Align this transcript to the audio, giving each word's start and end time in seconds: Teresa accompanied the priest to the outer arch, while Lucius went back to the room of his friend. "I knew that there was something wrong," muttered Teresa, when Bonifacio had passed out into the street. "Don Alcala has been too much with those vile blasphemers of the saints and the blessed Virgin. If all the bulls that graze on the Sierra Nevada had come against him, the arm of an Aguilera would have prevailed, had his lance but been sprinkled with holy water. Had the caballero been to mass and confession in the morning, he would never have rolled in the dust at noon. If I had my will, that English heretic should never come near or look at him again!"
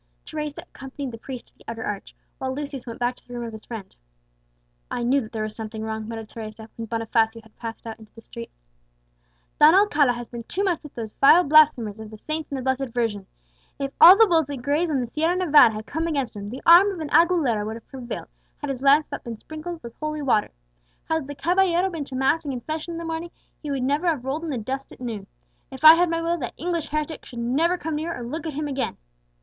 Teresa 0.25 0.63
accompanied 0.63 1.11
the 1.11 1.19
priest 1.19 1.45
to 1.49 1.53
the 1.59 1.63
outer 1.67 1.83
arch, 1.85 2.15
while 2.39 2.51
Lucius 2.55 2.87
went 2.87 2.97
back 2.97 3.15
to 3.17 3.27
the 3.27 3.35
room 3.37 3.43
of 3.45 3.51
his 3.51 3.65
friend. 3.65 3.95
"I 4.89 5.03
knew 5.03 5.21
that 5.21 5.31
there 5.31 5.43
was 5.43 5.55
something 5.55 5.83
wrong," 5.83 6.07
muttered 6.07 6.27
Teresa, 6.29 6.71
when 6.75 6.87
Bonifacio 6.87 7.43
had 7.43 7.55
passed 7.55 7.85
out 7.85 7.99
into 7.99 8.11
the 8.15 8.21
street. 8.21 8.49
"Don 9.59 9.75
Alcala 9.75 10.13
has 10.13 10.27
been 10.27 10.41
too 10.45 10.63
much 10.63 10.81
with 10.81 10.95
those 10.95 11.11
vile 11.21 11.43
blasphemers 11.43 11.99
of 11.99 12.09
the 12.09 12.17
saints 12.17 12.49
and 12.49 12.57
the 12.57 12.63
blessed 12.63 12.91
Virgin. 12.95 13.27
If 13.77 13.91
all 14.01 14.17
the 14.17 14.25
bulls 14.25 14.47
that 14.47 14.63
graze 14.63 14.89
on 14.89 15.01
the 15.01 15.05
Sierra 15.05 15.35
Nevada 15.35 15.75
had 15.75 15.85
come 15.85 16.07
against 16.07 16.35
him, 16.35 16.49
the 16.49 16.63
arm 16.65 16.89
of 16.89 16.99
an 16.99 17.09
Aguilera 17.11 17.63
would 17.63 17.75
have 17.75 17.87
prevailed, 17.87 18.29
had 18.57 18.71
his 18.71 18.81
lance 18.81 19.07
but 19.07 19.23
been 19.23 19.37
sprinkled 19.37 19.83
with 19.83 19.93
holy 19.97 20.23
water. 20.23 20.49
Had 21.09 21.27
the 21.27 21.35
caballero 21.35 21.91
been 21.91 22.05
to 22.05 22.15
mass 22.15 22.43
and 22.43 22.53
confession 22.53 22.93
in 22.93 22.97
the 22.97 23.05
morning, 23.05 23.29
he 23.61 23.69
would 23.69 23.83
never 23.83 24.07
have 24.07 24.25
rolled 24.25 24.43
in 24.43 24.49
the 24.49 24.57
dust 24.57 24.91
at 24.91 24.99
noon. 24.99 25.27
If 25.69 25.85
I 25.85 25.93
had 25.93 26.09
my 26.09 26.23
will, 26.23 26.39
that 26.39 26.55
English 26.57 26.87
heretic 26.87 27.23
should 27.23 27.37
never 27.37 27.77
come 27.77 27.93
near 27.93 28.17
or 28.17 28.23
look 28.23 28.47
at 28.47 28.53
him 28.55 28.67
again!" 28.67 28.97